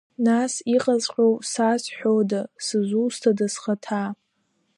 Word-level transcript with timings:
Нас 0.25 0.53
иҟаҵәҟьоу 0.75 1.33
сазҳәода, 1.51 2.41
сызусҭада 2.65 3.47
схаҭа? 3.53 4.03